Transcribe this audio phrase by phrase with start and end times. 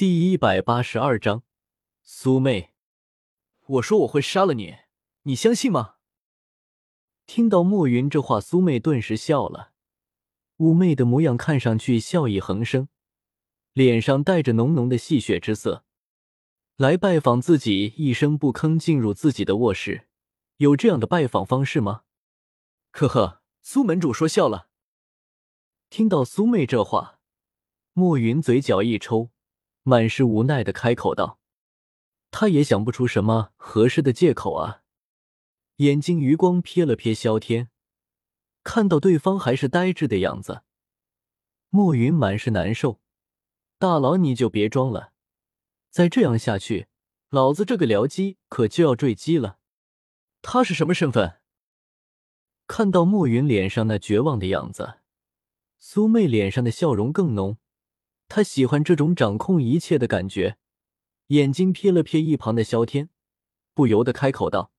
[0.00, 1.42] 第一百八十二章，
[2.02, 2.70] 苏妹，
[3.66, 4.76] 我说我会杀了你，
[5.24, 5.96] 你相信吗？
[7.26, 9.72] 听到莫云这话，苏妹顿时笑了，
[10.56, 12.88] 妩媚的模样看上去笑意横生，
[13.74, 15.84] 脸上带着浓浓的戏谑之色。
[16.76, 20.08] 来拜访自己，一声不吭进入自己的卧室，
[20.56, 22.04] 有这样的拜访方式吗？
[22.92, 24.70] 呵呵，苏门主说笑了。
[25.90, 27.20] 听到苏妹这话，
[27.92, 29.28] 莫云嘴角一抽。
[29.90, 31.40] 满是无奈的开口道
[32.30, 34.82] ：“他也想不出什么合适的借口啊。”
[35.78, 37.70] 眼睛余光瞥了瞥萧天，
[38.62, 40.62] 看到对方还是呆滞的样子，
[41.70, 43.00] 莫云满是难受。
[43.78, 45.12] 大佬，你就别装了，
[45.90, 46.86] 再这样下去，
[47.30, 49.58] 老子这个僚机可就要坠机了。
[50.42, 51.40] 他是什么身份？
[52.68, 55.00] 看到莫云脸上那绝望的样子，
[55.78, 57.56] 苏妹脸上的笑容更浓。
[58.30, 60.56] 他喜欢这种掌控一切的感觉，
[61.26, 63.10] 眼睛瞥了瞥一旁的萧天，
[63.74, 64.70] 不由得开口道：“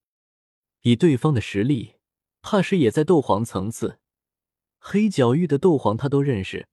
[0.84, 1.96] 以对方的实力，
[2.42, 4.00] 怕是也在斗皇层次。
[4.80, 6.70] 黑角域的斗皇他都认识，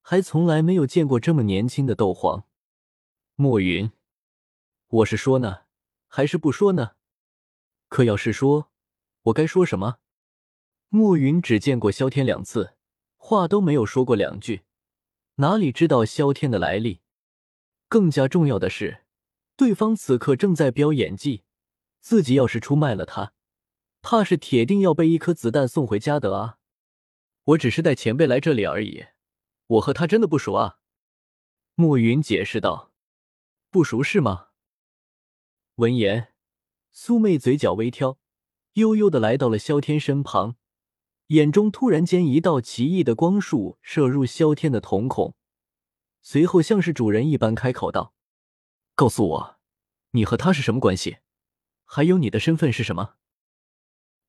[0.00, 2.46] 还从来没有见过这么年轻的斗皇。”
[3.36, 3.92] 莫云，
[4.88, 5.64] 我是说呢，
[6.06, 6.92] 还是不说呢？
[7.88, 8.70] 可要是说，
[9.24, 9.98] 我该说什么？
[10.88, 12.76] 莫云只见过萧天两次，
[13.18, 14.62] 话都没有说过两句。
[15.36, 17.00] 哪里知道萧天的来历？
[17.88, 19.04] 更加重要的是，
[19.56, 21.42] 对方此刻正在飙演技，
[22.00, 23.32] 自己要是出卖了他，
[24.00, 26.58] 怕是铁定要被一颗子弹送回家的啊！
[27.44, 29.06] 我只是带前辈来这里而已，
[29.66, 30.78] 我和他真的不熟啊。
[31.74, 32.92] 暮云解释道
[33.70, 34.50] ：“不熟是吗？”
[35.76, 36.32] 闻言，
[36.92, 38.18] 苏妹嘴角微挑，
[38.74, 40.56] 悠悠的来到了萧天身旁。
[41.28, 45.34] 眼中突然间一道奇异的光束射入萧天的瞳孔，
[46.20, 48.14] 随后像是主人一般开口道
[48.94, 49.58] ：“告诉我，
[50.10, 51.18] 你和他是什么关系？
[51.84, 53.14] 还有你的身份是什么？”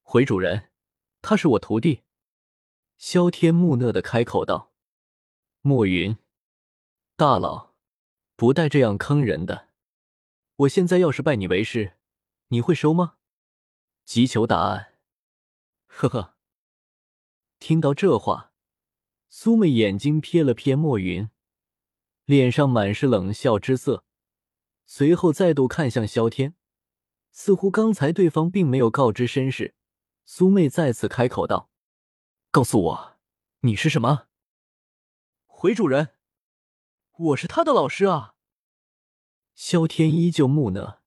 [0.04, 0.72] 回主人，
[1.22, 2.04] 他是我徒弟。
[2.98, 4.72] 萧天木讷的开口道
[5.60, 6.16] ：“莫云，
[7.18, 7.74] 大佬，
[8.38, 9.68] 不带这样坑人的。
[10.56, 11.98] 我现在要是拜你为师，
[12.48, 13.18] 你会收吗？”
[14.06, 14.94] 急求答案。
[15.88, 16.35] 呵呵。
[17.68, 18.54] 听到这话，
[19.28, 21.32] 苏妹眼睛瞥了瞥莫云，
[22.26, 24.06] 脸上满是冷笑之色，
[24.86, 26.54] 随后再度看向萧天，
[27.32, 29.74] 似乎刚才对方并没有告知身世。
[30.26, 31.72] 苏妹再次开口道
[32.52, 33.18] ：“告诉我，
[33.62, 34.28] 你是什么？”
[35.50, 36.10] 回主人，
[37.18, 38.36] 我是他的老师啊。
[39.56, 41.02] 萧天依旧木讷，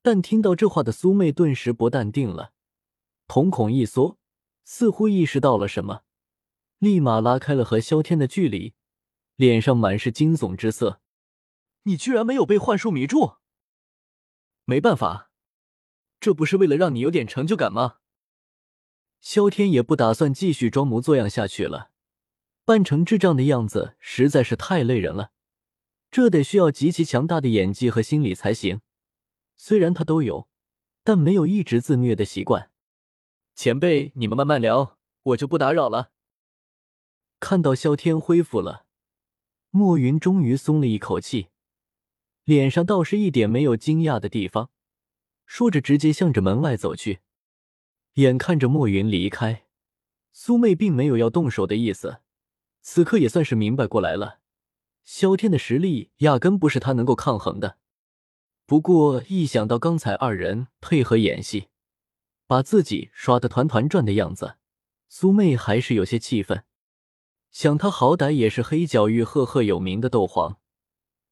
[0.00, 2.52] 但听到这话的苏妹顿时不淡定了，
[3.26, 4.16] 瞳孔一缩。
[4.70, 6.02] 似乎意识到了什么，
[6.76, 8.74] 立马拉开了和萧天的距离，
[9.34, 11.00] 脸上满是惊悚之色。
[11.84, 13.38] 你居然没有被幻术迷住？
[14.66, 15.30] 没办法，
[16.20, 18.00] 这不是为了让你有点成就感吗？
[19.22, 21.90] 萧天也不打算继续装模作样下去了，
[22.66, 25.32] 扮成智障的样子实在是太累人了，
[26.10, 28.82] 这得需要极其强大的演技和心理才行。
[29.56, 30.46] 虽然他都有，
[31.02, 32.70] 但没有一直自虐的习惯。
[33.58, 36.12] 前辈，你们慢慢聊，我就不打扰了。
[37.40, 38.86] 看到萧天恢复了，
[39.70, 41.48] 莫云终于松了一口气，
[42.44, 44.70] 脸上倒是一点没有惊讶的地方，
[45.44, 47.18] 说着直接向着门外走去。
[48.14, 49.64] 眼看着莫云离开，
[50.30, 52.20] 苏妹并没有要动手的意思，
[52.80, 54.38] 此刻也算是明白过来了，
[55.02, 57.78] 萧天的实力压根不是他能够抗衡的。
[58.66, 61.70] 不过一想到刚才二人配合演戏，
[62.48, 64.56] 把自己耍得团团转的样子，
[65.06, 66.64] 苏妹还是有些气愤。
[67.50, 70.58] 想他好歹也是黑角域赫赫有名的斗皇，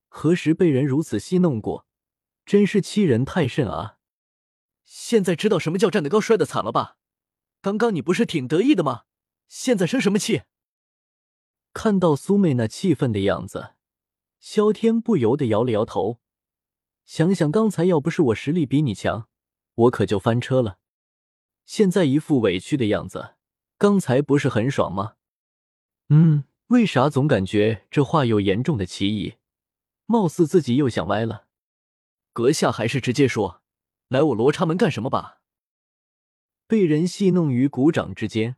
[0.08, 1.86] 何时被人如此戏弄过？
[2.44, 3.96] 真是欺人太甚啊！
[4.84, 6.98] 现在知道什么叫站得高摔得惨了吧？
[7.62, 9.04] 刚刚你不是挺得意的吗？
[9.48, 10.42] 现在生什么气？
[11.72, 13.70] 看到苏妹那气愤的样子，
[14.38, 16.20] 萧天不由得摇了摇头。
[17.06, 19.28] 想想刚才要不是我实力比你强，
[19.74, 20.78] 我可就翻车了。
[21.66, 23.34] 现在一副委屈的样子，
[23.76, 25.16] 刚才不是很爽吗？
[26.08, 29.34] 嗯，为啥总感觉这话有严重的歧义？
[30.06, 31.48] 貌似自己又想歪了。
[32.32, 33.62] 阁下还是直接说，
[34.08, 35.40] 来我罗刹门干什么吧？
[36.68, 38.56] 被人戏弄于股掌之间，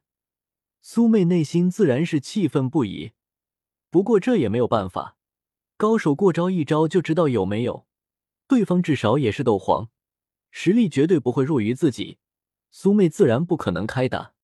[0.82, 3.12] 苏妹内心自然是气愤不已。
[3.90, 5.16] 不过这也没有办法，
[5.78, 7.86] 高手过招一招就知道有没有。
[8.46, 9.88] 对方至少也是斗皇，
[10.50, 12.18] 实力绝对不会弱于自己。
[12.70, 14.34] 苏妹自然不可能开打，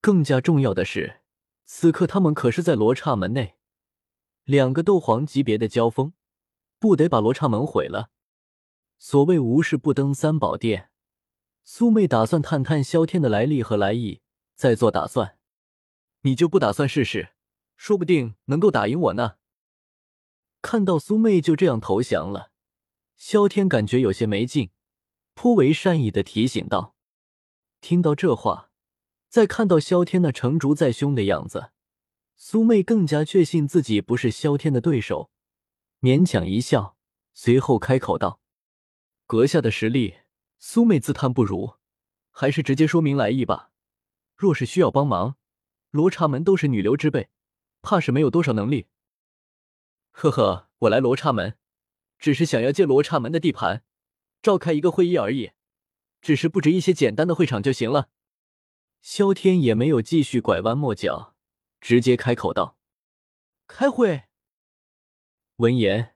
[0.00, 1.20] 更加重要的是，
[1.64, 3.56] 此刻他们可是在罗刹门内，
[4.44, 6.12] 两个斗皇级别的交锋，
[6.78, 8.10] 不得把罗刹门毁了。
[8.98, 10.90] 所谓无事不登三宝殿，
[11.64, 14.22] 苏妹打算探探萧天的来历和来意，
[14.54, 15.38] 再做打算。
[16.22, 17.30] 你就不打算试试？
[17.76, 19.36] 说不定能够打赢我呢。
[20.60, 22.52] 看到苏妹就这样投降了，
[23.16, 24.70] 萧天感觉有些没劲，
[25.32, 26.94] 颇为善意的提醒道
[27.80, 28.70] ：“听到这话，
[29.28, 31.72] 再看到萧天那成竹在胸的样子，
[32.36, 35.30] 苏妹更加确信自己不是萧天的对手，
[36.00, 36.96] 勉强一笑，
[37.32, 38.40] 随后开口道
[39.26, 40.16] ：‘阁下的实力，
[40.58, 41.76] 苏妹自叹不如，
[42.30, 43.72] 还是直接说明来意吧。
[44.36, 45.36] 若是需要帮忙，
[45.90, 47.28] 罗刹门都是女流之辈。’”
[47.82, 48.88] 怕是没有多少能力。
[50.10, 51.56] 呵呵，我来罗刹门，
[52.18, 53.84] 只是想要借罗刹门的地盘，
[54.42, 55.52] 召开一个会议而已，
[56.20, 58.08] 只是布置一些简单的会场就行了。
[59.00, 61.34] 萧天也没有继续拐弯抹角，
[61.80, 62.76] 直接开口道
[63.66, 64.24] ：“开会。”
[65.56, 66.14] 闻言，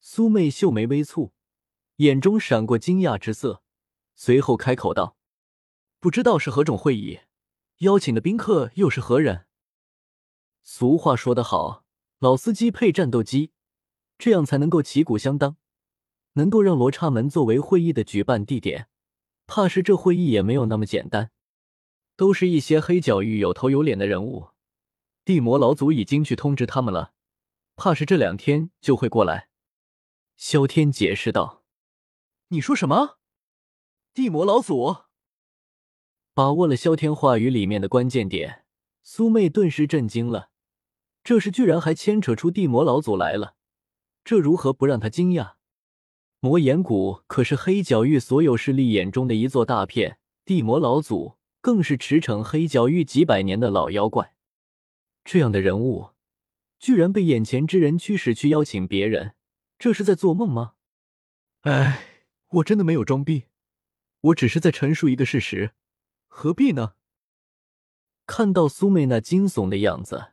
[0.00, 1.32] 苏妹秀眉微蹙，
[1.96, 3.62] 眼中闪过惊讶之色，
[4.14, 5.16] 随后开口道
[6.00, 7.20] ：“不知道是何种会议，
[7.78, 9.46] 邀请的宾客又是何人？”
[10.64, 11.84] 俗话说得好，
[12.20, 13.52] 老司机配战斗机，
[14.16, 15.58] 这样才能够旗鼓相当，
[16.34, 18.88] 能够让罗刹门作为会议的举办地点。
[19.46, 21.30] 怕是这会议也没有那么简单，
[22.16, 24.48] 都是一些黑角域有头有脸的人物。
[25.24, 27.12] 地魔老祖已经去通知他们了，
[27.76, 29.48] 怕是这两天就会过来。
[30.36, 31.62] 萧天解释道
[32.48, 33.18] ：“你说什么？
[34.12, 34.96] 地魔老祖？”
[36.34, 38.64] 把握了萧天话语里面的关键点，
[39.02, 40.50] 苏妹顿时震惊了。
[41.22, 43.54] 这事居然还牵扯出地魔老祖来了，
[44.24, 45.54] 这如何不让他惊讶？
[46.44, 54.36] 魔岩谷可是黑角域所有势力眼中的一座大片，地魔老祖更是驰骋黑角域几百年的老妖怪。
[55.24, 56.10] 这样的人物，
[56.78, 59.32] 居然被眼前之人驱使去邀请别人，
[59.78, 60.74] 这是在做梦吗？
[61.62, 63.44] 哎，我真的没有装逼，
[64.20, 65.70] 我只是在陈述一个事实，
[66.28, 66.92] 何必呢？
[68.26, 70.32] 看到苏妹那惊悚的样子。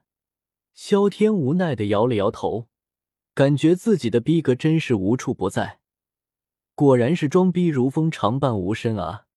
[0.73, 2.67] 萧天无奈的摇了摇头，
[3.33, 5.79] 感觉自己的逼格真是无处不在。
[6.81, 9.27] 果然是装逼如风，常伴无身啊！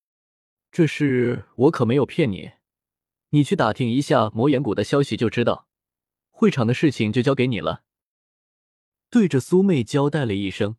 [0.73, 2.53] 这事我可没有骗你，
[3.29, 5.69] 你去打听一下魔岩谷的消息就知道。
[6.31, 7.83] 会场的事情就交给你了。
[9.11, 10.77] 对着苏妹交代了一声，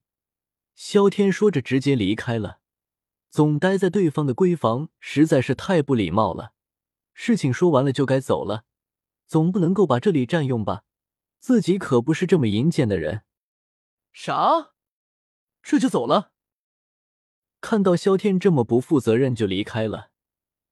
[0.73, 2.61] 萧天说着直接离开了。
[3.29, 6.53] 总待在对方的闺房实在是太不礼貌了。
[7.13, 8.63] 事情说完了就该走了。
[9.27, 10.81] 总不能够把这里占用吧？
[11.37, 13.21] 自己可不是这么淫贱的人。
[14.11, 14.71] 啥？
[15.61, 16.31] 这就走了？
[17.65, 20.11] 看到萧天这么不负责任就离开了，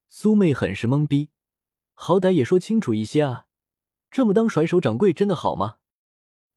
[0.10, 1.32] 苏妹很是懵逼。
[1.96, 3.48] 好歹也说清楚一些啊！
[4.12, 5.78] 这么当甩手掌柜真的好吗？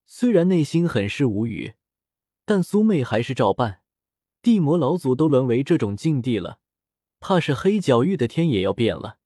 [0.05, 1.73] 虽然内心很是无语，
[2.45, 3.81] 但苏妹还是照办。
[4.43, 6.59] 地魔老祖都沦为这种境地了，
[7.19, 9.17] 怕是黑角域的天也要变了。